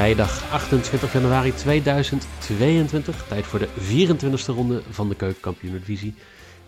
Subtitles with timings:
[0.00, 3.26] vrijdag 28 januari 2022.
[3.28, 6.14] Tijd voor de 24e ronde van de Keukenkampioen-divisie.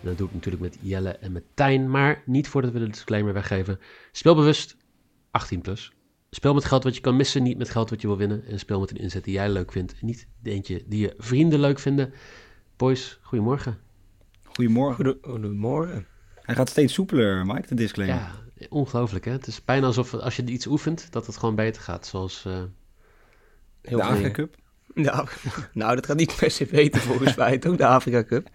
[0.01, 1.89] En dat doe ik natuurlijk met Jelle en met Tijn.
[1.89, 3.79] Maar niet voordat we de disclaimer weggeven.
[4.11, 4.77] Speel bewust
[5.31, 5.91] 18 plus.
[6.29, 8.45] Speel met geld wat je kan missen, niet met geld wat je wil winnen.
[8.45, 9.91] En speel met een inzet die jij leuk vindt.
[9.91, 12.13] En niet de eentje die je vrienden leuk vinden.
[12.77, 13.77] Boys, goedemorgen.
[14.43, 15.17] Goedemorgen.
[15.21, 16.05] Goedemorgen.
[16.41, 18.31] Hij gaat steeds soepeler, Mike, de disclaimer.
[18.55, 19.31] Ja, ongelooflijk hè.
[19.31, 22.05] Het is bijna alsof als je iets oefent, dat het gewoon beter gaat.
[22.05, 22.43] Zoals...
[22.47, 22.63] uh,
[23.83, 24.55] Heel de Afrika Cup?
[24.93, 25.27] Nou,
[25.73, 27.75] nou, dat gaat niet per se beter volgens mij, toch?
[27.75, 28.49] De Afrika Cup.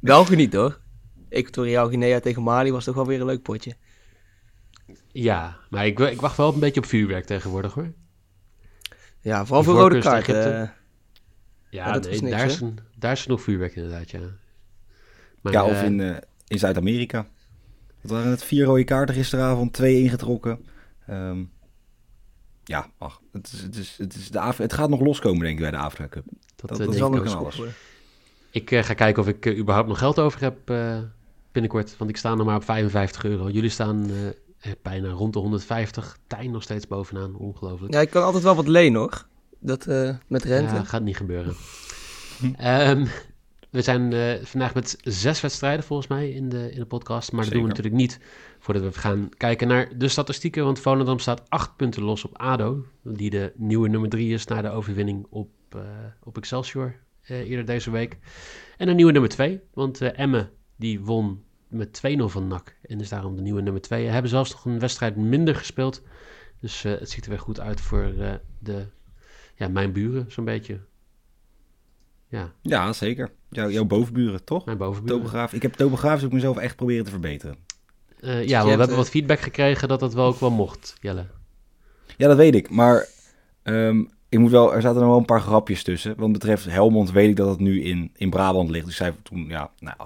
[0.00, 0.80] België niet hoor.
[1.28, 3.74] Equatoriaal Guinea tegen Mali was toch wel weer een leuk potje.
[5.12, 7.92] Ja, maar ik, ik wacht wel een beetje op vuurwerk tegenwoordig hoor.
[9.20, 10.60] Ja, vooral voor rode kaarten.
[10.60, 10.68] Uh,
[11.70, 14.20] ja, nee, niks, daar, is een, daar is nog vuurwerk inderdaad, ja.
[15.40, 16.16] Maar, ja, of uh, in, uh,
[16.46, 17.26] in Zuid-Amerika.
[18.00, 20.66] Het waren het vier rode kaarten gisteravond, twee ingetrokken.
[21.10, 21.52] Um,
[22.64, 25.54] ja, ach, het, is, het, is, het, is de Af het gaat nog loskomen denk
[25.54, 26.24] ik bij de Afrika Cup.
[26.56, 27.60] Dat, dat, dat is wel nog alles.
[28.50, 30.98] Ik uh, ga kijken of ik uh, überhaupt nog geld over heb uh,
[31.52, 31.96] binnenkort.
[31.96, 33.50] Want ik sta nog maar op 55 euro.
[33.50, 34.10] Jullie staan
[34.82, 36.18] bijna rond de 150.
[36.26, 37.36] Tijn nog steeds bovenaan.
[37.36, 37.94] Ongelooflijk.
[37.94, 39.26] Ja, ik kan altijd wel wat lenen hoor.
[39.58, 39.86] Dat
[40.26, 40.74] met rente.
[40.74, 41.54] Ja, gaat niet gebeuren.
[42.60, 43.08] um,
[43.74, 47.32] we zijn uh, vandaag met zes wedstrijden volgens mij in de, in de podcast.
[47.32, 47.44] Maar Zeker.
[47.44, 48.20] dat doen we natuurlijk niet
[48.58, 50.64] voordat we gaan kijken naar de statistieken.
[50.64, 52.84] Want Volendam staat acht punten los op ADO.
[53.02, 55.82] Die de nieuwe nummer drie is na de overwinning op, uh,
[56.22, 58.18] op Excelsior uh, eerder deze week.
[58.76, 59.60] En een nieuwe nummer twee.
[59.72, 62.76] Want Emme die won met 2-0 van NAC.
[62.82, 64.06] En is daarom de nieuwe nummer twee.
[64.06, 66.02] Hebben zelfs nog een wedstrijd minder gespeeld.
[66.60, 68.12] Dus het ziet er weer goed uit voor
[68.58, 68.86] de,
[69.54, 70.80] ja, mijn buren zo'n beetje.
[72.28, 73.30] Ja, ja zeker.
[73.54, 74.64] Jouw, jouw bovenburen, toch?
[74.64, 75.16] Mijn bovenburen.
[75.16, 75.52] Topograaf.
[75.52, 77.56] Ik heb topografisch ook mezelf echt proberen te verbeteren.
[78.20, 81.26] Uh, ja, we hebben wat feedback gekregen dat dat wel ook wel mocht, Jelle.
[82.16, 82.70] Ja, dat weet ik.
[82.70, 83.06] Maar
[83.62, 86.14] um, ik moet wel, er zaten nog wel een paar grapjes tussen.
[86.16, 88.86] Want betreft Helmond weet ik dat het nu in, in Brabant ligt.
[88.86, 89.96] Dus zij toen, ja, nou,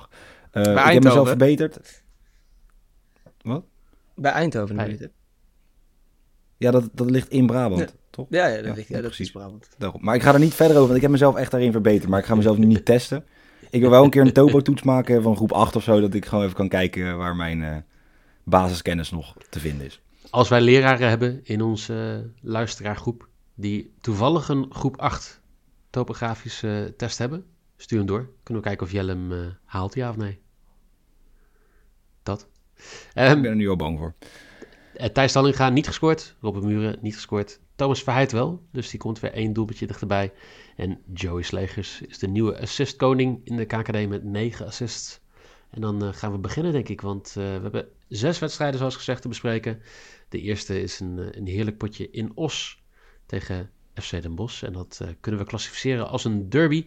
[0.53, 2.03] uh, ik heb mezelf verbeterd.
[3.43, 3.65] Wat?
[4.15, 5.11] Bij Eindhoven Bij...
[6.57, 7.95] Ja, dat, dat ligt in Brabant.
[8.11, 8.27] Toch?
[8.31, 9.69] Ja, ja, dat, ja, dat is Brabant.
[9.79, 10.05] Daarom.
[10.05, 12.11] Maar ik ga er niet verder over, want ik heb mezelf echt daarin verbeterd.
[12.11, 13.25] Maar ik ga mezelf nu niet testen.
[13.71, 16.27] Ik wil wel een keer een topo-toets maken van groep 8 of zo, dat ik
[16.27, 17.77] gewoon even kan kijken waar mijn uh,
[18.45, 20.01] basiskennis nog te vinden is.
[20.31, 25.41] Als wij leraren hebben in onze uh, luisteraargroep die toevallig een groep 8
[25.91, 27.45] topografische test hebben,
[27.77, 28.31] stuur hem door.
[28.43, 30.41] Kunnen we kijken of Jelle hem haalt, ja of nee.
[32.23, 32.49] Dat.
[33.15, 34.15] Um, ik ben er nu al bang voor.
[35.13, 36.37] Thijs Stallinga niet gescoord.
[36.41, 37.61] Robin Muren niet gescoord.
[37.77, 40.33] Thomas Verheid wel, dus die komt weer één doelpuntje dichterbij.
[40.77, 45.21] En Joey Slegers is de nieuwe assistkoning in de KKD met negen assists.
[45.71, 48.97] En dan uh, gaan we beginnen, denk ik, want uh, we hebben zes wedstrijden, zoals
[48.97, 49.83] gezegd, te bespreken.
[50.29, 52.83] De eerste is een, een heerlijk potje in Os
[53.27, 54.63] tegen FC Den Bosch.
[54.63, 56.87] En dat kunnen we klassificeren als een derby.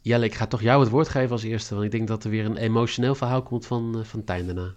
[0.00, 2.30] Jelle, ik ga toch jou het woord geven als eerste, want ik denk dat er
[2.30, 4.76] weer een emotioneel verhaal komt van, van Tijn daarna.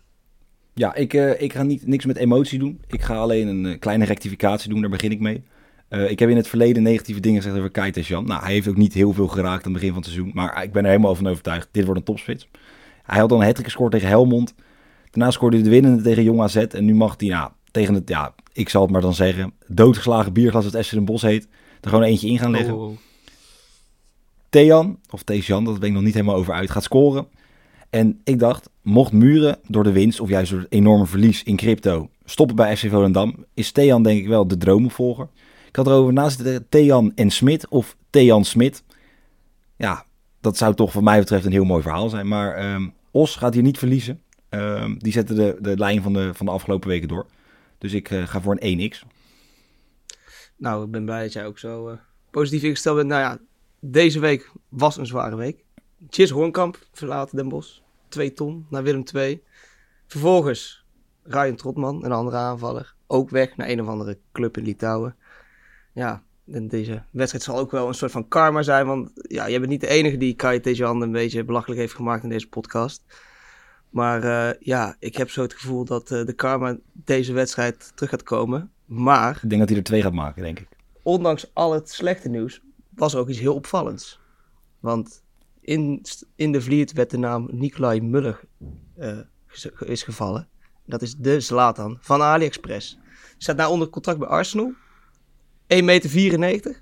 [0.79, 2.81] Ja, ik, uh, ik ga niet, niks met emotie doen.
[2.87, 5.43] Ik ga alleen een uh, kleine rectificatie doen, daar begin ik mee.
[5.89, 8.25] Uh, ik heb in het verleden negatieve dingen gezegd over Keites Jan.
[8.25, 10.31] Nou, hij heeft ook niet heel veel geraakt aan het begin van het seizoen.
[10.33, 12.47] Maar ik ben er helemaal van overtuigd, dit wordt een topspits.
[13.03, 14.53] Hij had dan een hat gescoord tegen Helmond.
[15.11, 16.55] Daarna scoorde hij de winnende tegen Jong AZ.
[16.55, 20.63] En nu mag hij, tegen het, ja, ik zal het maar dan zeggen, doodgeslagen bierglas
[20.63, 21.47] dat Esther Bos heet,
[21.81, 22.75] er gewoon eentje in gaan leggen.
[22.75, 22.97] Oh, oh.
[24.49, 27.27] Thean, of Thejan, dat ben ik nog niet helemaal over uit, gaat scoren.
[27.89, 31.55] En ik dacht, mocht Muren door de winst of juist door het enorme verlies in
[31.55, 35.29] crypto stoppen bij FC Volendam, is Thean denk ik wel de droomopvolger.
[35.67, 38.83] Ik had erover naast Thean en Smit of Thean Smit.
[39.75, 40.05] Ja,
[40.41, 42.27] dat zou toch wat mij betreft een heel mooi verhaal zijn.
[42.27, 44.21] Maar um, Os gaat hier niet verliezen.
[44.49, 47.25] Um, die zetten de, de lijn van de, van de afgelopen weken door.
[47.77, 49.07] Dus ik uh, ga voor een 1x.
[50.55, 51.95] Nou, ik ben blij dat jij ook zo uh,
[52.31, 53.07] positief ingesteld bent.
[53.07, 53.39] Nou ja,
[53.79, 55.63] deze week was een zware week.
[56.09, 57.79] Chis Hoornkamp verlaten Den Bosch.
[58.09, 59.43] 2 ton naar Willem II.
[60.07, 60.85] Vervolgens
[61.23, 62.95] Ryan Trotman, een andere aanvaller.
[63.07, 65.15] Ook weg naar een of andere club in Litouwen.
[65.93, 68.85] Ja, en deze wedstrijd zal ook wel een soort van karma zijn.
[68.85, 72.23] Want ja, je bent niet de enige die Kai Tejan een beetje belachelijk heeft gemaakt
[72.23, 73.03] in deze podcast.
[73.89, 78.09] Maar uh, ja, ik heb zo het gevoel dat uh, de karma deze wedstrijd terug
[78.09, 78.71] gaat komen.
[78.85, 79.39] Maar...
[79.43, 80.67] Ik denk dat hij er twee gaat maken, denk ik.
[81.01, 84.19] Ondanks al het slechte nieuws was er ook iets heel opvallends.
[84.79, 85.23] Want
[85.69, 86.01] in,
[86.35, 88.39] in de Vliet werd de naam Nikolai Muller
[88.99, 89.17] uh,
[89.79, 90.47] is gevallen.
[90.85, 92.97] Dat is de Zlatan van AliExpress.
[93.37, 94.73] Staat nou onder contract bij Arsenal.
[94.73, 95.77] 1,94
[96.37, 96.81] meter.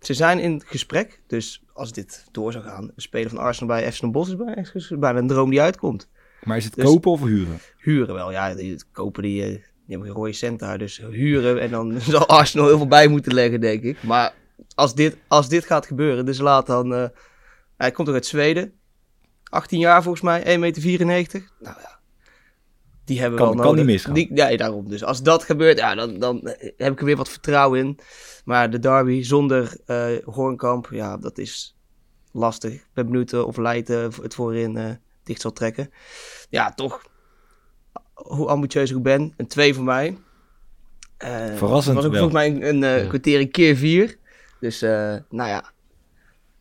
[0.00, 1.20] Ze zijn in gesprek.
[1.26, 4.34] Dus als dit door zou gaan, een speler van Arsenal bij FC Bos
[4.74, 6.08] is bijna een droom die uitkomt.
[6.42, 7.58] Maar is het dus, kopen of huren?
[7.78, 8.54] Huren wel, ja.
[8.92, 11.60] Kopen die, uh, die hebben geen rode cent daar, dus huren.
[11.60, 14.02] En dan zal Arsenal heel veel bij moeten leggen, denk ik.
[14.02, 14.34] Maar
[14.74, 16.94] als dit, als dit gaat gebeuren, dus laat dan...
[16.94, 17.08] eh,
[17.76, 18.72] hij komt ook uit Zweden.
[19.44, 21.50] 18 jaar volgens mij, 1,94 meter.
[21.60, 21.98] Nou ja,
[23.04, 23.80] die hebben Kan- wel kan nodig.
[23.80, 24.14] niet misgaan.
[24.14, 24.88] Die, ja, daarom.
[24.88, 27.98] Dus als dat gebeurt, ja, dan, dan eh, heb ik er weer wat vertrouwen in.
[28.44, 31.76] Maar de derby zonder eh Hoornkamp, ja, dat is
[32.32, 32.72] lastig.
[32.72, 34.90] Ik ben benieuwd eh, of Leiden het voorin eh,
[35.24, 35.90] dicht zal trekken.
[36.48, 37.02] Ja, toch,
[38.14, 40.18] hoe ambitieus ik ben, een 2 voor mij.
[41.16, 43.08] Eh, Verrassend was ook volgens mij een, een eh, Ja.
[43.08, 44.16] kwartier keer 4.
[44.60, 45.64] Dus, eh, nou ja,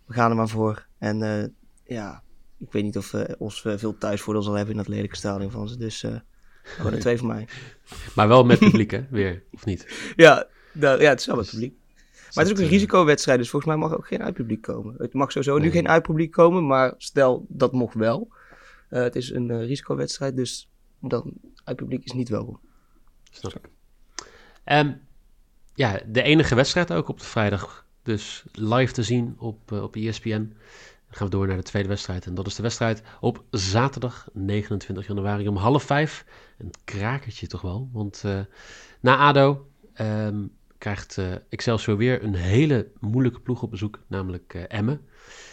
[0.06, 0.85] we gaan er maar voor.
[0.98, 1.48] En eh,
[1.84, 2.24] ja,
[2.58, 5.52] ik weet niet of eh, ons eh, veel thuisvoordeel zal hebben in dat lelijke stadion
[5.52, 5.78] van ze.
[5.78, 6.16] Dus eh
[6.66, 7.48] gewoon een 2 voor mij.
[8.16, 9.06] Maar wel met publiek, hè?
[9.10, 9.88] Weer, of niet?
[10.16, 11.78] Ja, daar, ja, het is wel met publiek.
[12.36, 14.62] Maar het is ook een eh, risicowedstrijd, dus volgens mij mag er ook geen uitpubliek
[14.62, 14.96] komen.
[14.98, 18.34] Het mag sowieso nu geen uitpubliek komen, maar stel dat mocht wel.
[18.90, 20.70] Eh, het is een eh, risicowedstrijd, dus
[21.00, 21.34] dan
[21.64, 22.60] uitpubliek is niet welkom.
[23.32, 23.70] Snap ik.
[24.64, 24.94] Ehm,
[25.74, 27.85] ja, de enige wedstrijd ook op de vrijdag.
[28.06, 30.30] Dus live te zien op, eh, op ESPN.
[30.30, 32.26] Dan gaan we door naar de tweede wedstrijd.
[32.26, 36.26] En dat is de wedstrijd op zaterdag 29 januari om half vijf.
[36.58, 37.90] Een krakertje toch wel.
[37.92, 38.40] Want eh,
[39.00, 40.46] na ADO ehm,
[40.78, 44.00] krijgt eh, Excelsior weer een hele moeilijke ploeg op bezoek.
[44.08, 45.02] Namelijk Emmen.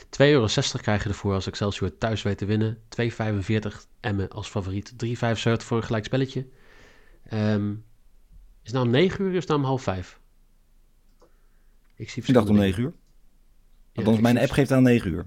[0.09, 2.79] 2,60 euro krijg je ervoor als Excelsior thuis weet te winnen.
[2.89, 4.93] 2,45 Emmen als favoriet.
[5.05, 5.13] 3,75
[5.57, 6.47] voor een gelijk spelletje.
[7.29, 7.77] Ehm, is
[8.63, 10.21] het nou om 9 uur of is het nou om half 5?
[12.03, 12.93] Ik zie Ik dacht om verschillende 9 uur.
[13.93, 15.27] Ja, Althans, mijn app geeft aan 9 uur.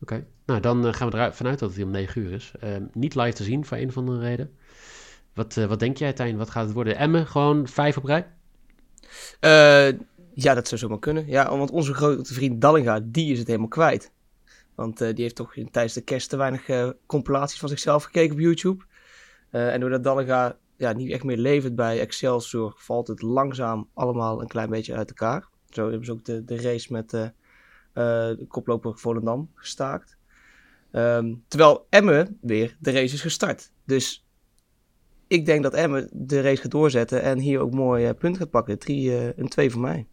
[0.00, 2.52] Oké, nou dan eh, gaan we eruit vanuit dat het hier om 9 uur is.
[2.60, 4.56] Ehm, niet live te zien voor een of andere reden.
[5.34, 6.36] Wat, eh, wat denk jij, Tijn?
[6.36, 6.96] Wat gaat het worden?
[6.96, 8.26] Emmen, gewoon vijf op rij?
[9.40, 9.98] Eh,
[10.34, 11.26] ja, dat zou zomaar kunnen.
[11.26, 14.12] Ja, want onze grote vriend Dallinga, die is het helemaal kwijt.
[14.74, 18.32] Want eh, die heeft toch in- tijdens de kerst te weinig compilaties van zichzelf gekeken
[18.34, 18.84] op YouTube.
[19.50, 24.40] Eh, en doordat Dallinga ja, niet echt meer levert bij Excelsior, valt het langzaam allemaal
[24.40, 25.48] een klein beetje uit elkaar.
[25.76, 30.16] Zo hebben ze ook de, de race met eh, eh, de koploper Volendam gestaakt.
[30.90, 33.70] Ehm, terwijl Emmen weer de race is gestart.
[33.84, 34.26] Dus
[35.26, 38.50] ik denk dat Emmen de race gaat doorzetten en hier ook mooi eh, punt gaat
[38.50, 38.78] pakken.
[38.78, 40.06] Drie, een 2 voor mij.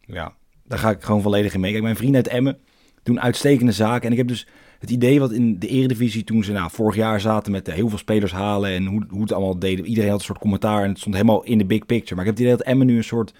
[0.00, 0.34] Ja,
[0.64, 1.70] daar ga ik gewoon volledig in mee.
[1.70, 2.58] Kijk, mijn vrienden uit Emmen
[3.02, 4.06] doen uitstekende zaken.
[4.06, 4.46] En ik heb dus
[4.78, 7.98] het idee wat in de eredivisie toen ze nou, vorig jaar zaten met heel veel
[7.98, 9.86] spelers halen en hoe, hoe het allemaal deden.
[9.86, 12.14] Iedereen had een soort commentaar en het stond helemaal in de big picture.
[12.14, 13.34] Maar ik heb het idee dat Emmen nu een soort,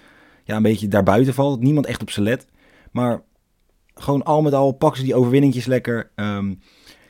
[0.51, 1.61] ja, een beetje daarbuiten valt.
[1.61, 2.47] Niemand echt op ze let.
[2.91, 3.21] Maar
[3.93, 6.11] gewoon al met al pakken ze die overwinningjes lekker.
[6.15, 6.53] Ehm,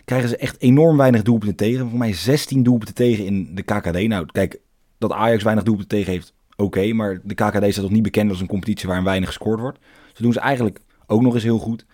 [0.05, 1.89] krijgen ze echt enorm weinig doelpunten tegen.
[1.89, 4.07] Voor mij 16 doelpunten tegen in de KKD.
[4.07, 4.59] Nou, kijk,
[4.97, 6.93] dat Ajax weinig doelpunten tegen heeft, oké.
[6.93, 9.79] maar de KKD staat toch niet bekend als een competitie waarin weinig gescoord wordt.
[10.11, 11.85] Dus doen ze eigenlijk ook nog eens heel goed.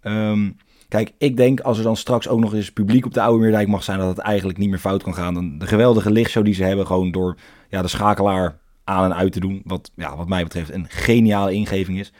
[0.00, 0.50] Ehm,
[0.88, 3.68] kijk, ik denk als er dan straks ook nog eens publiek op de Oude Meerdijk
[3.68, 3.98] mag zijn...
[3.98, 5.34] dat het eigenlijk niet meer fout kan gaan.
[5.34, 7.36] Dan de geweldige lichtshow die ze hebben, gewoon door
[7.68, 9.62] ja, de schakelaar aan en uit te doen.
[9.64, 12.12] Wat, ja, wat mij betreft een geniale ingeving is.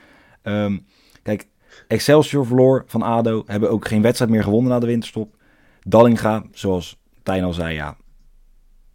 [0.43, 0.79] Ehm,
[1.23, 1.49] kijk,
[1.89, 3.43] Excelsior verloor van ADO.
[3.47, 5.37] Hebben ook geen wedstrijd meer gewonnen na de winterstop.
[5.81, 7.97] Dallinga, zoals Tijn al zei, ja,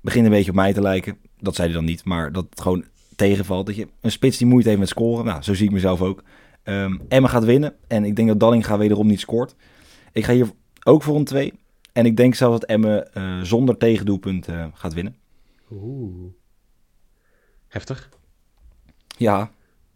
[0.01, 1.17] begint een beetje op mij te lijken.
[1.37, 2.83] Dat zei hij dan niet, maar dat het gewoon
[3.15, 3.65] tegenvalt.
[3.65, 5.25] Dat je een spits die moeite heeft met scoren.
[5.25, 6.23] Nou, zo zie ik mezelf ook.
[6.63, 7.75] Ehm Emma gaat winnen.
[7.87, 9.55] En ik denk dat Dallinga wederom niet scoort.
[10.11, 10.51] Ik ga hier
[10.83, 11.53] ook voor een 2.
[11.93, 15.15] En ik denk zelfs dat Emme eh, zonder tegendoelpunt eh, gaat winnen.
[15.71, 16.31] Oeh.
[17.69, 18.09] Heftig.
[19.17, 19.51] Ja,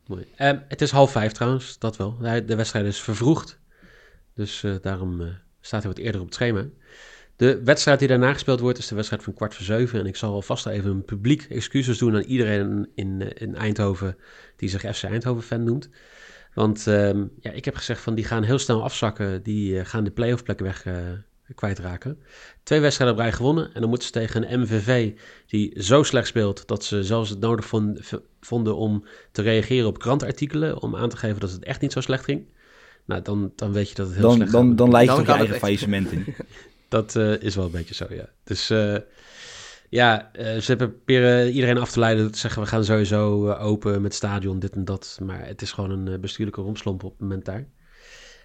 [0.08, 0.26] Mooi.
[0.36, 2.18] Ehm, het is half vijf trouwens, dat wel.
[2.46, 3.60] De wedstrijd is vervroegd.
[4.34, 5.28] Dus eh, daarom eh,
[5.62, 6.66] staat hij wat eerder op het schema.
[7.36, 10.00] De wedstrijd die daarna gespeeld wordt is de wedstrijd van kwart voor zeven.
[10.00, 14.18] En ik zal alvast even een publiek excuses doen aan iedereen in, eh, in Eindhoven
[14.56, 15.90] die zich FC Eindhoven fan noemt.
[16.54, 19.44] Want ehm, ja, ik heb gezegd van die gaan heel snel afzakken.
[19.44, 20.86] Die gaan de playoff plekken weg
[21.56, 22.20] kwijtraken.
[22.64, 23.74] Twee wedstrijden op rij gewonnen.
[23.74, 25.12] En dan moeten ze tegen een MVV
[25.48, 27.72] die zo slecht speelt dat ze zelfs het nodig
[28.40, 30.82] vonden om te reageren op krantenartikelen.
[30.82, 32.46] Om aan te geven dat het echt niet zo slecht ging.
[33.06, 34.78] Nou, dan, dan weet je dat het heel dan, slecht dan, gaat.
[34.78, 36.26] dan lijkt Dan het op je eigen faillissement in.
[36.88, 38.30] Dat eh, is wel een beetje zo, ja.
[38.44, 38.96] Dus eh,
[39.90, 42.32] ja, eh, ze proberen iedereen af te leiden.
[42.32, 45.20] Te zeggen, we gaan sowieso open met stadion, dit en dat.
[45.24, 47.68] Maar het is gewoon een bestuurlijke romslomp op het moment daar.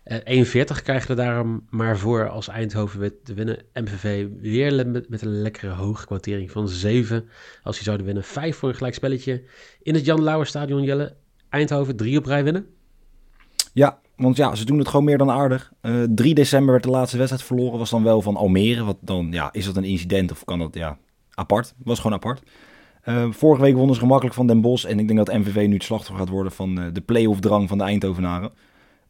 [0.08, 3.58] Eh 41 krijgen er daarom maar voor als Eindhoven weet te winnen.
[3.74, 7.28] MVV weer met, een lekkere hoge kwartering van 7.
[7.62, 9.42] Als die zouden winnen, 5 voor een gelijk spelletje.
[9.82, 11.16] In het Jan Lauwer Stadion, Jelle.
[11.48, 12.66] Eindhoven 3 op rij winnen.
[13.72, 15.72] Ja, want ja, ze doen het gewoon meer dan aardig.
[15.80, 17.78] Eh 3 december werd de laatste wedstrijd verloren.
[17.78, 18.84] Was dan wel van Almere.
[18.84, 20.98] Wat dan, ja, is dat een incident of kan dat, ja,
[21.34, 21.74] apart.
[21.84, 22.42] Was gewoon apart.
[23.02, 24.84] Eh, vorige week wonnen ze gemakkelijk van Den Bosch.
[24.84, 27.68] En ik denk dat MVV nu het slachtoffer gaat worden van eh, de play-off drang
[27.68, 28.52] van de Eindhovenaren.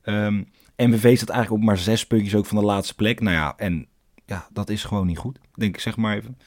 [0.03, 0.43] Ehm
[0.87, 3.21] MVV staat eigenlijk op maar zes puntjes ook van de laatste plek.
[3.21, 3.89] Nou ja, en
[4.27, 5.39] ja, dat is gewoon niet goed.
[5.55, 6.39] Denk ik, zeg maar even.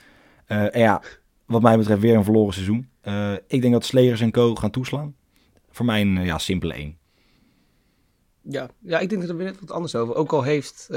[0.45, 1.01] Eh, en ja,
[1.45, 2.89] wat mij betreft weer een verloren seizoen.
[3.03, 4.55] Uh, ik denk dat Slegers en Co.
[4.55, 5.15] gaan toeslaan.
[5.69, 6.97] Voor mij een ja, simpele 1.
[8.41, 10.15] Ja, ja, ik denk dat er weer net wat anders over.
[10.15, 10.89] Ook al heeft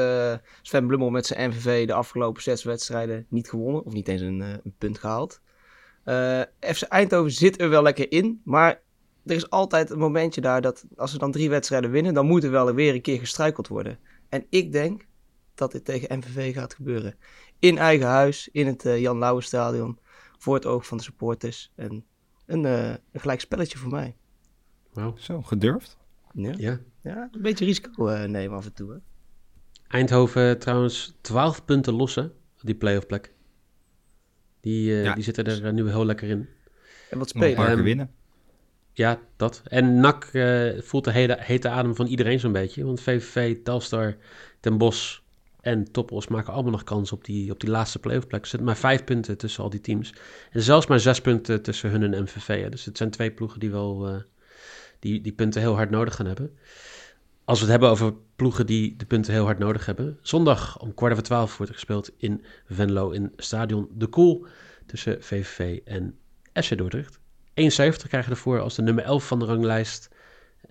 [0.63, 3.85] Sven Blummel met zijn MVV de afgelopen zes wedstrijden niet gewonnen.
[3.85, 5.41] Of niet eens een, een punt gehaald.
[6.61, 8.41] FC Eindhoven zit er wel lekker in.
[8.45, 8.83] Maar
[9.25, 12.45] er is altijd een momentje daar dat als ze dan drie wedstrijden winnen, dan moet
[12.45, 13.99] er wel weer een keer gestruikeld worden.
[14.29, 15.07] En ik denk
[15.55, 17.15] dat dit tegen MVV gaat gebeuren.
[17.59, 19.99] In eigen huis, in het uh, Jan Lauwe Stadion,
[20.39, 21.73] voor het oog van de supporters.
[21.75, 22.05] En
[22.47, 24.17] een, uh, een gelijk spelletje voor mij.
[24.93, 25.19] Wow.
[25.19, 25.97] Zo, gedurfd?
[26.33, 26.81] Ja, ja.
[27.03, 28.93] ja een beetje risico uh, nemen af en toe.
[28.93, 28.99] Hè.
[29.89, 33.33] Eindhoven trouwens 12 punten lossen, die play-off plek.
[34.61, 35.15] Die, ja.
[35.15, 36.49] die zitten er nu heel lekker in.
[37.11, 37.49] En wat spelen?
[37.49, 38.11] Een paar um, winnen.
[38.97, 39.63] Ja, dat.
[39.65, 42.85] En NAC uh, voelt de hete, hete adem van iedereen zo'n beetje.
[42.85, 44.17] Want VVV, Telstar,
[44.61, 45.19] Den Bosch
[45.61, 48.41] en Topos maken allemaal nog kans op die, op die laatste playoff plek.
[48.41, 50.15] Er zitten maar vijf punten tussen al die teams.
[50.51, 52.63] En zelfs maar zes punten tussen hun en MVV.
[52.63, 52.69] Hè.
[52.69, 54.17] Dus het zijn twee ploegen die wel uh,
[54.99, 56.57] die, die punten heel hard nodig gaan hebben.
[57.45, 60.19] Als we het hebben over ploegen die de punten heel hard nodig hebben.
[60.23, 64.47] Zondag om kwart over twaalf wordt er gespeeld in Venlo in stadion De Koel.
[64.87, 66.19] Tussen VVV en
[66.53, 67.23] SC Dordrecht.
[67.61, 70.09] 1,70 krijg je ervoor als de nummer 11 van de ranglijst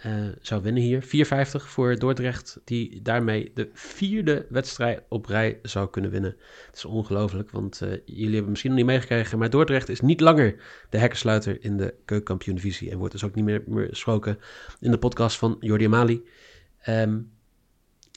[0.06, 1.04] uh, zou winnen hier.
[1.04, 1.10] 4,50
[1.52, 6.36] voor Dordrecht, die daarmee de vierde wedstrijd op rij zou kunnen winnen.
[6.66, 10.20] Het is ongelooflijk, want uh, jullie hebben misschien nog niet meegekregen, maar Dordrecht is niet
[10.20, 10.56] langer
[10.90, 14.38] de hekkensluiter in de keukenkampioen-divisie en wordt dus ook niet meer, meer
[14.80, 16.24] in de podcast van Jordi Amali.
[16.88, 17.32] Um,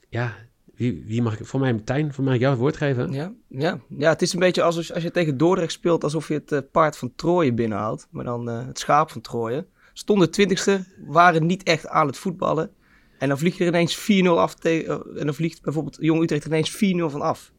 [0.08, 0.34] ja,
[0.76, 3.12] wie, wie mag ik, voor mij Tijn, voor mij jou het woord geven?
[3.12, 3.80] Ja, ja.
[3.88, 6.58] ja het is een beetje als, als je tegen Dordrecht speelt, alsof je het uh,
[6.72, 9.66] paard van Troje binnenhaalt, maar dan uh, het schaap van Troje.
[9.92, 12.70] Stonden twintigste, waren niet echt aan het voetballen.
[13.18, 16.46] En dan vliegt er ineens 4-0 af tegen, uh, en dan vliegt bijvoorbeeld Jong Utrecht
[16.46, 17.52] ineens 4-0 van af.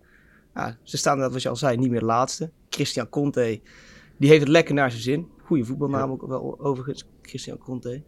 [0.54, 2.52] Ja, ze staan, dat wat je al zei, niet meer laatste.
[2.70, 3.62] Christian Conte,
[4.18, 5.28] die heeft het lekker naar zijn zin.
[5.44, 6.14] Goede voetbalnaam ja.
[6.14, 8.04] ook wel overigens, Christian Conte.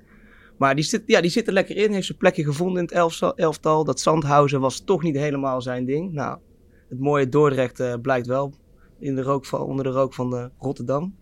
[0.60, 1.92] Maar die zit, ja, die er lekker in.
[1.92, 3.84] Heeft zijn plekje gevonden in het elftal.
[3.84, 6.14] Dat Zandhausen was toch niet helemaal zijn ding.
[6.14, 6.40] Nou,
[6.90, 8.54] het mooie Dordrecht uh, blijkt wel
[9.00, 11.16] in de rook van, onder de rook van Rotterdam.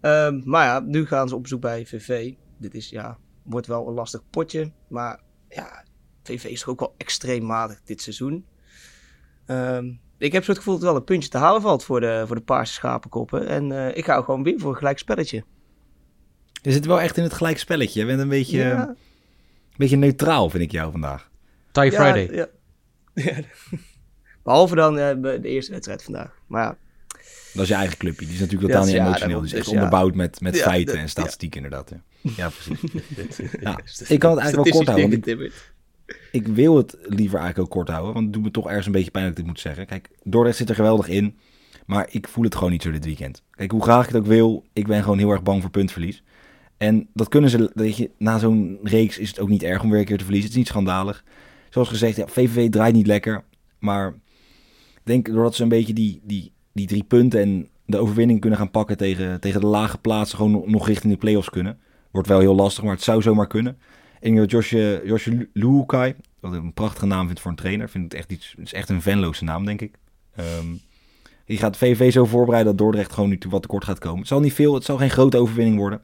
[0.00, 2.32] Um, maar ja, nu gaan ze op bezoek bij VV.
[2.58, 4.72] Dit is, ja, wordt wel een lastig potje.
[4.88, 5.84] Maar ja,
[6.22, 8.46] VV is toch ook wel extreem matig dit seizoen.
[9.46, 12.24] Um, ik heb zo het gevoel dat wel een puntje te halen valt voor de,
[12.26, 13.46] voor de paarse schapenkoppen.
[13.46, 15.44] En uh, ik ga gewoon weer voor een gelijk spelletje.
[16.66, 18.00] Je zit wel echt in het gelijk spelletje.
[18.00, 18.88] Je bent een beetje, ja.
[18.88, 18.96] een
[19.76, 21.30] beetje neutraal, vind ik jou vandaag.
[21.72, 22.34] Tie ja, Friday.
[22.34, 22.46] Ja.
[23.24, 23.40] ja.
[24.42, 26.40] Behalve dan uh, de eerste wedstrijd vandaag.
[26.46, 26.76] Maar ja.
[27.52, 28.26] Dat is je eigen clubje.
[28.26, 29.40] Die is natuurlijk totaal niet emotioneel.
[29.40, 31.92] Die is echt dus, onderbouwd met, met feiten en statistiek inderdaad.
[32.36, 34.08] Ja, precies.
[34.14, 35.12] ik kan het eigenlijk wel kort houden.
[35.12, 35.52] Ik,
[36.32, 38.12] ik, wil het liever eigenlijk ook kort houden.
[38.12, 39.86] Want het doet me toch ergens een beetje pijn dat ik dit moet zeggen.
[39.86, 41.38] Kijk, Dordrecht zit er geweldig in.
[41.86, 43.42] Maar ik voel het gewoon niet zo dit weekend.
[43.50, 44.64] Kijk, hoe graag ik het ook wil.
[44.72, 46.22] Ik ben gewoon heel erg bang voor puntverlies.
[46.76, 49.90] En dat kunnen ze, weet je, na zo'n reeks is het ook niet erg om
[49.90, 50.48] weer een keer te verliezen.
[50.50, 51.24] Het is niet schandalig.
[51.70, 53.44] Zoals gezegd, ja, VVV draait niet lekker.
[53.78, 54.08] Maar
[54.94, 58.58] ik denk doordat ze een beetje die, die, die drie punten en de overwinning kunnen
[58.58, 61.78] gaan pakken tegen, tegen de lage plaatsen, gewoon nog richting de play-offs kunnen.
[62.10, 63.78] Wordt wel heel lastig, maar het zou zomaar kunnen.
[64.20, 68.14] En Josje, Josje Luukai, wat ik een prachtige naam vind voor een trainer, vind het
[68.14, 69.98] echt iets, het is echt een Venloze naam, denk ik.
[70.38, 70.80] Um,
[71.44, 74.18] die gaat VVV zo voorbereiden dat Dordrecht gewoon nu wat tekort gaat komen.
[74.18, 76.00] Het zal niet veel, het zal geen grote overwinning worden.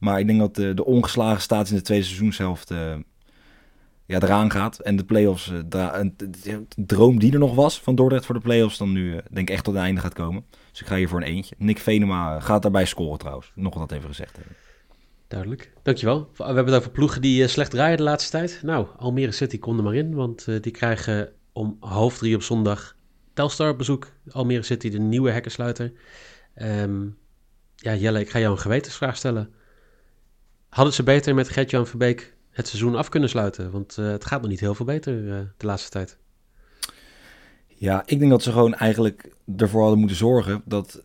[0.00, 2.96] Maar ik denk dat de, ongeslagen staat in de tweede seizoenshelft uh,
[4.06, 4.78] ja, eraan gaat.
[4.78, 5.58] En de play-offs, uh,
[6.16, 9.48] de droom die er nog was van Dordrecht voor de play-offs, dan nu uh, denk
[9.48, 10.44] ik echt tot het einde gaat komen.
[10.70, 11.54] Dus ik ga hier voor een eentje.
[11.58, 13.52] Nick Venema gaat daarbij scoren trouwens.
[13.54, 14.38] Nog wat even gezegd.
[15.28, 15.72] Duidelijk.
[15.82, 16.30] Dankjewel.
[16.36, 18.60] We hebben het over ploegen die slecht draaien de laatste tijd.
[18.62, 22.96] Nou, Almere City kon er maar in, want die krijgen om half drie op zondag
[23.32, 24.08] Telstar op bezoek.
[24.30, 25.92] Almere City, de nieuwe hekkensluiter.
[26.62, 27.16] Um,
[27.76, 29.50] ja, Jelle, ik ga jou een gewetensvraag stellen.
[30.70, 33.70] Hadden ze beter met Gert-Jan Verbeek het seizoen af kunnen sluiten?
[33.70, 36.18] Want uh, het gaat nog niet heel veel beter uh, de laatste tijd.
[37.66, 41.04] Ja, ik denk dat ze gewoon eigenlijk ervoor hadden moeten zorgen dat...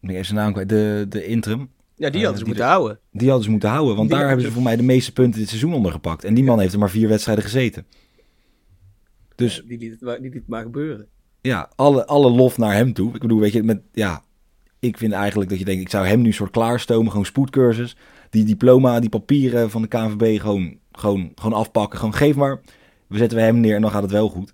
[0.00, 0.68] Ik even zijn naam kwijt.
[0.68, 1.70] De, de interim.
[1.94, 2.98] Ja, die hadden uh, ze moeten houden.
[3.12, 3.96] Die hadden ze moeten houden.
[3.96, 6.24] Want die daar hebben ze voor mij de meeste punten dit seizoen onder gepakt.
[6.24, 7.86] En die man heeft er maar vier wedstrijden gezeten.
[9.34, 11.06] Dus, ja, die, liet het, die liet het maar gebeuren.
[11.40, 13.14] Ja, alle, alle lof naar hem toe.
[13.14, 14.22] Ik bedoel, weet je, met, ja,
[14.78, 17.96] ik vind eigenlijk dat je denkt, ik zou hem nu soort klaarstomen, gewoon spoedcursus
[18.30, 21.98] die diploma, die papieren van de KNVB gewoon, gewoon, gewoon afpakken.
[21.98, 22.60] Gewoon geef maar,
[23.06, 24.52] we zetten we hem neer en dan gaat het wel goed.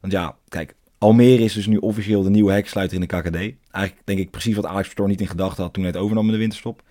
[0.00, 3.36] Want ja, kijk, Almere is dus nu officieel de nieuwe heksluiter in de KKD.
[3.70, 6.26] Eigenlijk denk ik precies wat Alex Pastoor niet in gedachten had toen hij het overnam
[6.26, 6.82] in de winterstop.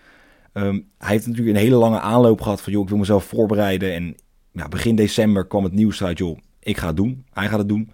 [0.54, 3.94] Um, hij heeft natuurlijk een hele lange aanloop gehad van, joh, ik wil mezelf voorbereiden.
[3.94, 4.16] En
[4.52, 7.26] ja, begin december kwam het nieuws uit, joh, ik ga het doen.
[7.34, 7.92] Hij gaat het doen.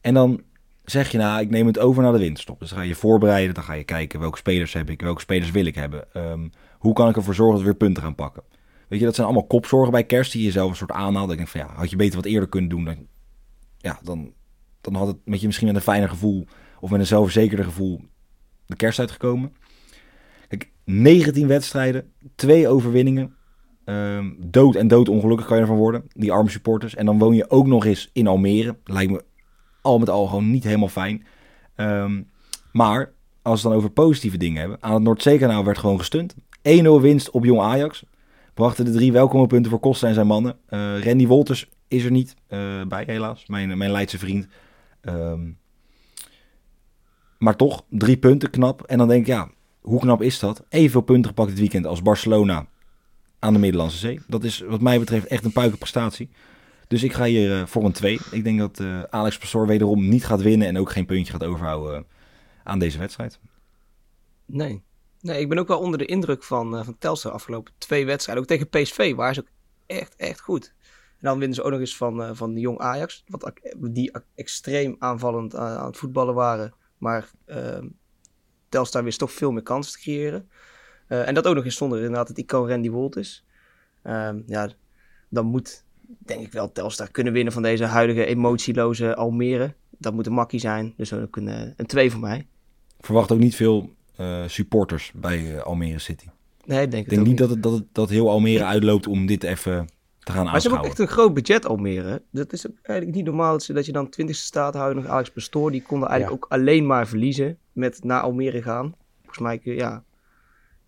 [0.00, 0.42] En dan
[0.90, 2.60] zeg je nou, ik neem het over naar de winterstop.
[2.60, 5.50] Dus dan ga je voorbereiden, dan ga je kijken welke spelers heb ik, welke spelers
[5.50, 6.14] wil ik hebben.
[6.14, 8.42] Ehm, hoe kan ik ervoor zorgen dat we weer punten gaan pakken?
[8.88, 11.30] Weet je, dat zijn allemaal kopzorgen bij kerst die je zelf een soort aanhaalt.
[11.30, 12.84] Ik denk van ja, had je beter wat eerder kunnen doen.
[12.84, 13.06] Dan,
[13.78, 14.32] ja, dan,
[14.80, 16.46] dan had het met je misschien met een fijner gevoel
[16.80, 18.00] of met een zelfverzekerder gevoel
[18.66, 19.52] de kerst uitgekomen.
[20.48, 23.34] Kijk, 19 wedstrijden, twee overwinningen.
[23.84, 26.94] Ehm, dood en dood ongelukkig kan je ervan worden, die arme supporters.
[26.94, 28.76] En dan woon je ook nog eens in Almere.
[28.84, 29.24] Lijkt me
[29.80, 31.26] al met al gewoon niet helemaal fijn.
[31.74, 32.22] Ehm,
[32.72, 34.78] maar als we het dan over positieve dingen hebben.
[34.80, 36.34] Aan het Noordzeekanaal werd gewoon gestund.
[36.62, 38.04] 1-0 winst op Jong Ajax.
[38.54, 40.56] Brachten de drie welkome punten voor Costa en zijn mannen.
[40.70, 43.46] Uh, Randy Wolters is er niet uh, bij, helaas.
[43.46, 44.46] Mijn, mijn Leidse vriend.
[45.02, 45.58] Um,
[47.38, 48.82] maar toch, drie punten knap.
[48.82, 49.48] En dan denk ik, ja,
[49.80, 50.64] hoe knap is dat?
[50.68, 52.66] Evenveel punten gepakt dit weekend als Barcelona
[53.38, 54.20] aan de Middellandse Zee.
[54.26, 56.28] Dat is wat mij betreft echt een puikenprestatie.
[56.88, 58.18] Dus ik ga hier uh, voor een 2.
[58.30, 61.44] Ik denk dat uh, Alex Pastoor wederom niet gaat winnen en ook geen puntje gaat
[61.44, 62.06] overhouden uh,
[62.64, 63.40] aan deze wedstrijd.
[64.46, 64.82] Nee.
[65.20, 68.42] nee, ik ben ook wel onder de indruk van, van Telstar afgelopen twee wedstrijden.
[68.42, 69.48] Ook tegen PSV waren ze ook
[69.86, 70.74] echt, echt goed.
[71.10, 73.52] En dan winnen ze ook nog eens van, van de Jong Ajax, wat,
[73.90, 76.74] die extreem aanvallend aan het voetballen waren.
[76.98, 77.78] Maar uh,
[78.68, 80.48] Telstar wist toch veel meer kansen te creëren.
[81.06, 83.44] En dat ook nog eens zonder inderdaad het icoon Randy Wolters.
[84.04, 84.68] Uh, ja,
[85.28, 85.84] dan moet
[86.18, 89.74] denk ik wel Telstar kunnen winnen van deze huidige emotieloze Almere.
[89.98, 90.94] Dat moet een makkie zijn.
[90.96, 92.46] Dus ook een, eh, een 2 voor mij.
[93.00, 96.26] Verwacht ook niet veel uh, supporters bij uh, Almere City.
[96.64, 99.26] Nee, ik denk, ik denk niet dat het, dat het dat heel Almere uitloopt om
[99.26, 99.88] dit even
[100.18, 102.22] te gaan Maar ze hebben ook echt een groot budget Almere.
[102.30, 105.70] Dat is eigenlijk niet normaal dat, dat je dan 20ste staat houden nog Alex Pastoor.
[105.70, 108.94] Die konden eigenlijk ook alleen maar verliezen met naar Almere gaan.
[109.18, 110.04] Volgens mij, ja.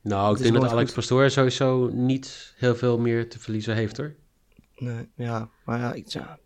[0.02, 0.94] Nou, ik denk dat Alex goed.
[0.94, 4.14] Pastoor sowieso niet heel veel meer te verliezen heeft hoor.
[4.80, 6.38] Nee, ja, maar ja, ik, ja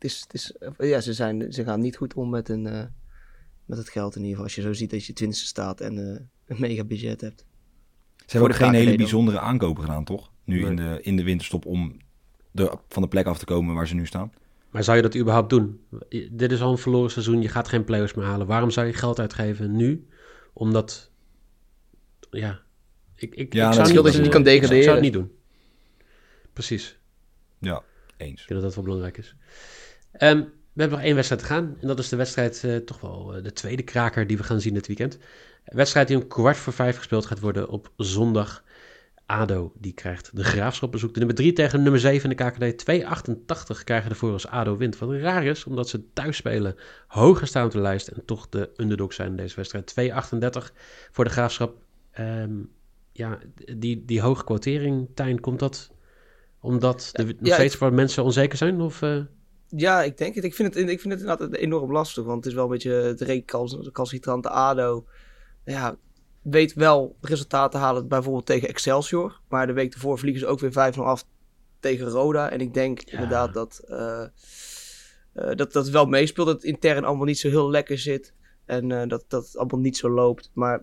[0.00, 0.54] het is, het is,
[0.88, 2.82] ja ze, zijn, ze gaan niet goed om met, een, uh,
[3.64, 4.44] met het geld in ieder geval.
[4.44, 7.44] Als je zo ziet dat je 20ste staat en uh, een mega budget hebt.
[8.16, 10.30] Ze hebben ook geen hele bijzondere aankopen gedaan, toch?
[10.44, 10.70] Nu nee.
[10.70, 11.96] in, de, in de winterstop om
[12.50, 14.32] de, van de plek af te komen waar ze nu staan.
[14.70, 15.80] Maar zou je dat überhaupt doen?
[16.30, 18.46] Dit is al een verloren seizoen, je gaat geen play-offs meer halen.
[18.46, 20.06] Waarom zou je geld uitgeven nu?
[20.52, 21.10] Omdat,
[22.30, 22.60] ja,
[23.16, 24.76] ik, ik, ja, ik zou niet, dat je niet kan degraderen.
[24.76, 25.30] Ik zou het niet doen.
[26.52, 26.99] Precies.
[27.60, 27.82] Ja,
[28.16, 28.42] eens.
[28.42, 29.34] Ik denk dat dat wel belangrijk is.
[30.18, 31.76] Um, we hebben nog één wedstrijd te gaan.
[31.80, 34.60] En dat is de wedstrijd, uh, toch wel uh, de tweede kraker die we gaan
[34.60, 35.14] zien dit weekend.
[35.64, 38.64] Een wedstrijd die om kwart voor vijf gespeeld gaat worden op zondag.
[39.26, 41.12] ADO die krijgt de Graafschap bezoek.
[41.12, 42.84] De nummer 3 tegen nummer 7 in de KKD.
[43.78, 44.98] 2,88 krijgen ervoor als ADO wint.
[44.98, 46.76] Wat raar is, omdat ze thuis spelen.
[47.06, 49.94] Hoger staan op de lijst en toch de underdog zijn in deze wedstrijd.
[50.00, 50.72] 2,38
[51.10, 51.76] voor de Graafschap.
[52.18, 52.70] Um,
[53.12, 53.38] ja,
[53.76, 55.90] die, die hoge quotering, Tijn, komt dat
[56.60, 57.78] omdat er nog steeds ik...
[57.78, 58.80] voor mensen onzeker zijn?
[58.80, 59.22] Of, uh...
[59.66, 60.44] Ja, ik denk het.
[60.44, 62.24] Ik vind het, ik vind het inderdaad enorm lastig.
[62.24, 65.04] Want het is wel een beetje het recalcitrante ADO.
[65.64, 65.96] Ja,
[66.42, 69.40] weet wel resultaten halen bijvoorbeeld tegen Excelsior.
[69.48, 71.24] Maar de week ervoor vliegen ze ook weer 5-0 af
[71.80, 72.50] tegen Roda.
[72.50, 73.12] En ik denk ja.
[73.12, 74.24] inderdaad dat, uh,
[75.34, 76.46] uh, dat dat wel meespeelt.
[76.46, 78.34] Dat het intern allemaal niet zo heel lekker zit.
[78.64, 80.50] En uh, dat, dat het allemaal niet zo loopt.
[80.54, 80.82] Maar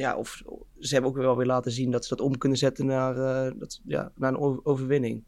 [0.00, 0.42] ja, of
[0.78, 3.14] ze hebben ook wel weer laten zien dat ze dat om kunnen zetten naar,
[3.58, 5.24] dat, ja, naar een overwinning.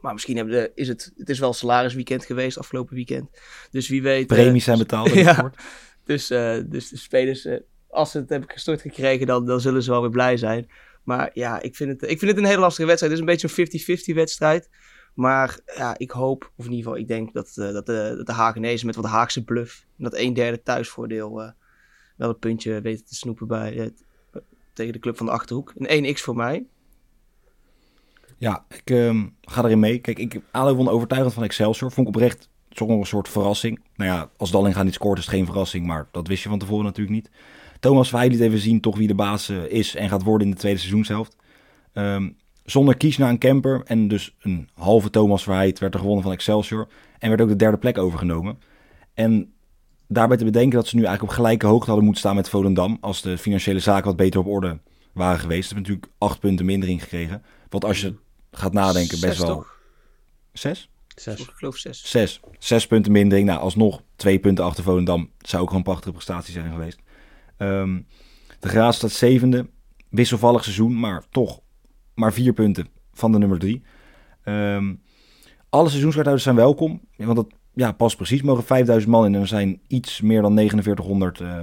[0.00, 3.28] Maar misschien hebben de, is het, het is wel salarisweekend geweest afgelopen weekend.
[3.70, 4.26] Dus wie weet.
[4.26, 5.12] Premies zijn betaald.
[5.28, 5.52] ja,
[6.04, 6.26] dus,
[6.68, 7.46] dus de spelers
[7.90, 10.70] als ze het hebben gestort gekregen, dan, dan zullen ze wel weer blij zijn.
[11.04, 13.12] Maar ja, ik vind het, ik vind het een hele lastige wedstrijd.
[13.12, 14.68] Het is een beetje een 50-50 wedstrijd.
[15.14, 18.26] Maar ja, ik hoop, of in ieder geval, ik denk dat, uh, dat, de, dat
[18.26, 21.50] de Hagenezen met wat Haagse bluff en dat een derde thuisvoordeel uh,
[22.20, 23.86] wel een puntje weten te snoepen bij, uh,
[24.72, 25.72] tegen de club van de Achterhoek.
[25.76, 26.66] Een 1x voor mij.
[28.38, 29.98] Ja, ik ehm, ga erin mee.
[29.98, 31.92] Kijk, ik Alo won overtuigend van Excelsior.
[31.92, 33.80] Vond ik oprecht nog een soort verrassing.
[33.96, 36.58] Nou ja, als Dallinga niet scoort is het geen verrassing, maar dat wist je van
[36.58, 37.30] tevoren natuurlijk niet.
[37.80, 40.58] Thomas Verheij liet even zien toch wie de baas is en gaat worden in de
[40.58, 41.36] tweede seizoenshelft.
[41.92, 46.24] Um, zonder kies naar een camper en dus een halve Thomas Verheid werd er gewonnen
[46.24, 46.88] van Excelsior.
[47.18, 48.58] En werd ook de derde plek overgenomen.
[49.14, 49.52] En
[50.12, 52.98] daarbij te bedenken dat ze nu eigenlijk op gelijke hoogte hadden moeten staan met Volendam.
[53.00, 54.78] Als de financiële zaken wat beter op orde
[55.12, 55.68] waren geweest.
[55.68, 57.42] Ze hebben natuurlijk acht punten minder ingekregen.
[57.68, 58.14] Wat als je
[58.52, 59.54] gaat nadenken zes best wel...
[59.54, 59.78] Toch?
[60.52, 60.90] Zes?
[61.14, 61.40] Zes.
[61.40, 62.10] Ik geloof zes.
[62.10, 62.40] Zes.
[62.58, 63.46] Zes punten mindering.
[63.46, 65.30] Nou, alsnog twee punten achter Volendam.
[65.38, 66.98] Zou ook gewoon een prachtige prestatie zijn geweest.
[67.58, 68.06] Um,
[68.60, 69.68] de Graas staat zevende.
[70.08, 71.60] Wisselvallig seizoen, maar toch
[72.14, 73.82] maar vier punten van de nummer drie.
[74.44, 75.02] Um,
[75.68, 77.00] alle seizoenskaarthouders zijn welkom.
[77.16, 78.42] Want dat ja, past precies.
[78.42, 81.62] mogen 5000 man in en er zijn iets meer dan 4900 uh,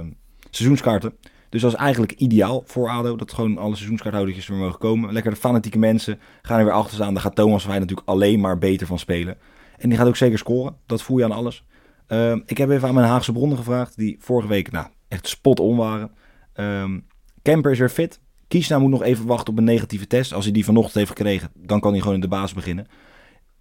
[0.50, 1.12] seizoenskaarten.
[1.48, 3.16] Dus dat is eigenlijk ideaal voor ADO.
[3.16, 5.12] Dat gewoon alle seizoenskaarthouders weer mogen komen.
[5.12, 7.14] Lekker de fanatieke mensen gaan er weer achter staan.
[7.14, 9.36] Daar gaat Thomas Wij natuurlijk alleen maar beter van spelen.
[9.78, 10.76] En die gaat ook zeker scoren.
[10.86, 11.64] Dat voel je aan alles.
[12.06, 15.60] Ehm, ik heb even aan mijn Haagse bronnen gevraagd, die vorige week nou, echt spot
[15.60, 16.10] on waren.
[16.52, 16.98] Ehm,
[17.42, 18.20] Kemper is weer fit.
[18.48, 20.32] Kiesna moet nog even wachten op een negatieve test.
[20.32, 22.86] Als hij die vanochtend heeft gekregen, dan kan hij gewoon in de baas beginnen.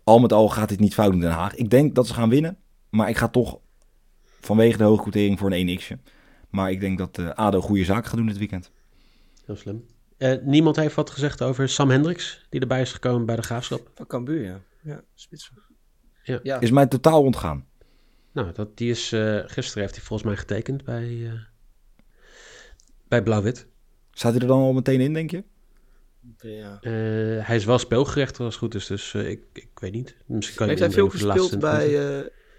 [0.07, 1.55] Al met al gaat dit niet fout in Den Haag.
[1.55, 2.57] Ik denk dat ze gaan winnen,
[2.89, 3.59] maar ik ga toch
[4.39, 6.11] vanwege de hoge quotering voor een 1x'je.
[6.49, 8.71] Maar ik denk dat uh, ADO goede zaken gaat doen dit weekend.
[9.45, 9.85] Heel slim.
[10.17, 13.91] Uh, niemand heeft wat gezegd over Sam Hendricks, die erbij is gekomen bij de Graafschap.
[13.95, 14.59] Van Cambuur, ja.
[14.81, 15.51] Ja, spits.
[16.23, 16.39] Ja.
[16.43, 16.59] ja.
[16.59, 17.65] Is mij totaal ontgaan.
[18.31, 21.31] Nou, dat, die is, uh, gisteren heeft hij volgens mij getekend bij,
[23.07, 23.67] bij Blauw-Wit.
[24.11, 25.43] Staat hij er dan al meteen in, denk je?
[26.37, 26.79] Ja.
[27.41, 30.15] hij is wel speelgerecht als het goed is, dus ik, ik weet niet.
[30.25, 31.87] Misschien kan heeft hij veel gespeeld bij...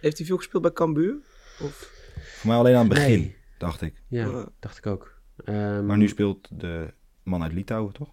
[0.01, 1.17] heeft hij veel gespeeld bij Cambuur?
[1.63, 1.93] Of...
[2.39, 4.03] Voor mij alleen aan het begin, dacht ik.
[4.09, 5.19] Ja, dacht ik ook.
[5.45, 8.09] Um, maar nu speelt de man uit Litouwen, toch?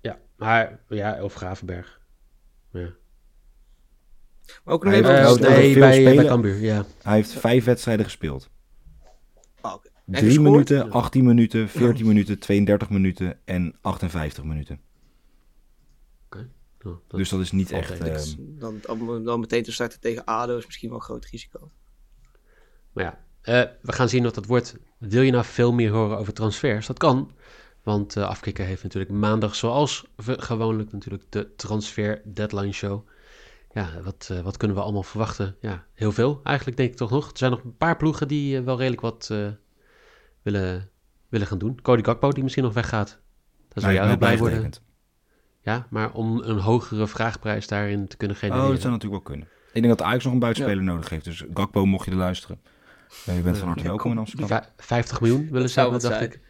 [0.00, 2.00] Ja, maar ja, of Gravenberg.
[2.70, 2.88] Ja.
[4.64, 6.84] Maar ook nog even uh, nee, bij, bij Cambuur, ja.
[7.02, 8.50] Hij heeft vijf wedstrijden gespeeld.
[9.60, 10.20] Oh, okay.
[10.20, 14.80] 3 minuten, 18 minuten, 14 minuten, 32 minuten en 58 minuten.
[16.30, 16.48] Okay.
[16.82, 18.06] Oh, dat dus dat is niet echt...
[18.06, 21.70] Uh, dan, dan meteen te starten tegen ADO is misschien wel een groot risico.
[22.92, 23.18] Maar ja,
[23.64, 24.76] uh, we gaan zien wat dat wordt.
[24.98, 26.86] Wil je nou veel meer horen over transfers?
[26.86, 27.32] Dat kan.
[27.82, 33.08] Want uh, Afkikker heeft natuurlijk maandag, zoals gewoonlijk, natuurlijk de transfer deadline show.
[33.72, 35.56] Ja, wat, uh, wat kunnen we allemaal verwachten?
[35.60, 37.30] Ja, heel veel eigenlijk, denk ik toch nog.
[37.30, 39.26] Er zijn nog een paar ploegen die uh, wel redelijk wat
[40.42, 40.90] willen,
[41.28, 41.82] willen gaan doen.
[41.82, 43.20] Cody Gakpo, die misschien nog weggaat.
[43.68, 44.70] Daar zou jij blij worden.
[45.62, 48.64] Ja, maar om een hogere vraagprijs daarin te kunnen genereren.
[48.64, 49.48] Oh, dat zou natuurlijk wel kunnen.
[49.72, 50.90] Ik denk dat Ajax nog een buitenspeler ja.
[50.90, 51.24] nodig heeft.
[51.24, 52.60] Dus Gakpo, mocht je er luisteren.
[53.24, 54.60] Ja, je bent van harte welkom in Amsterdam.
[54.76, 56.40] 50 miljoen willen ze hebben, dacht ik.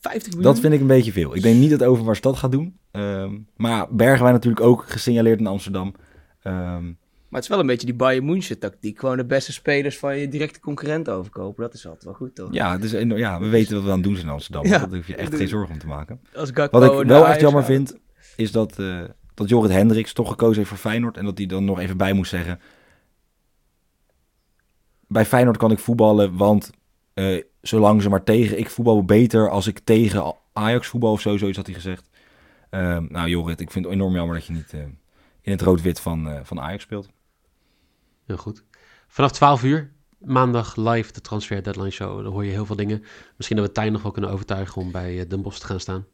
[0.00, 0.52] 50 miljoen?
[0.52, 1.36] Dat vind ik een beetje veel.
[1.36, 2.78] Ik denk niet dat Overmars dat gaat doen.
[2.92, 5.94] Um, maar ja, Bergen wij natuurlijk ook gesignaleerd in Amsterdam.
[6.42, 6.98] Um,
[7.32, 8.98] maar het is wel een beetje die Bayern München tactiek.
[8.98, 11.62] Gewoon de beste spelers van je directe concurrent overkopen.
[11.62, 12.48] Dat is altijd wel goed, toch?
[12.52, 14.66] Ja, dus, ja we weten wat we aan het doen zijn in Amsterdam.
[14.66, 16.20] Ja, Daar hoef je echt geen zorgen om te maken.
[16.34, 17.98] Als wat ik wel echt jammer vind,
[18.36, 19.02] is dat, uh,
[19.34, 21.16] dat Jorrit Hendricks toch gekozen heeft voor Feyenoord.
[21.16, 22.60] En dat hij dan nog even bij moest zeggen
[25.12, 26.70] bij Feyenoord kan ik voetballen, want
[27.14, 28.58] uh, zolang ze maar tegen...
[28.58, 32.08] Ik voetbal beter als ik tegen Ajax voetbal of zo, zoiets had hij gezegd.
[32.70, 34.80] Uh, nou Jorrit, ik vind het enorm jammer dat je niet uh,
[35.40, 37.08] in het rood-wit van, van Ajax speelt.
[38.24, 38.64] Heel goed.
[39.06, 42.22] Vanaf 12 uur, maandag live de Transfer Deadline Show.
[42.22, 43.02] Dan hoor je heel veel dingen.
[43.36, 46.06] Misschien dat we Tijn nog wel kunnen overtuigen om bij Den Bosch te gaan staan.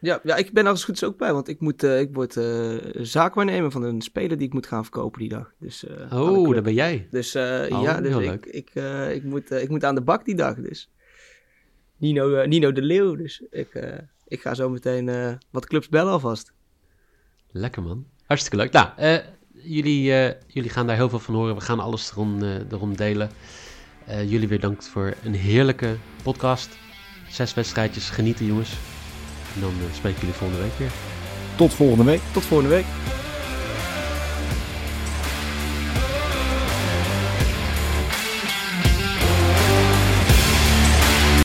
[0.00, 2.08] Ja, ja, ik ben er als goed is ook bij, want ik, moet, uh, ik
[2.12, 5.52] word uh, zaakwaarnemer van een speler die ik moet gaan verkopen die dag.
[5.58, 7.06] Dus, uh, oh, daar ben jij.
[7.10, 8.70] Dus oh, ja, dus ik, ik,
[9.14, 10.54] ik, moet, ik moet aan de bak die dag.
[10.54, 10.90] Dus.
[11.96, 16.52] Nino, Nino de Leeuw, dus ik, ik ga zo meteen wat clubs bellen alvast.
[17.50, 18.72] Lekker man, hartstikke leuk.
[18.72, 18.88] Nou,
[19.52, 20.02] jullie,
[20.46, 21.54] jullie gaan daar heel veel van horen.
[21.54, 23.30] We gaan alles erom, erom delen.
[24.06, 26.78] jullie weer dank voor een heerlijke podcast.
[27.28, 28.89] Zes wedstrijdjes, genieten jongens.
[29.54, 30.90] En dan uh, spreken jullie volgende week weer.
[31.56, 32.20] Tot volgende week.
[32.32, 32.84] Tot volgende week.